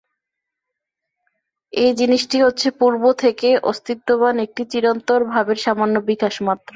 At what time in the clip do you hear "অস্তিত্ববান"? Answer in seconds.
3.63-4.35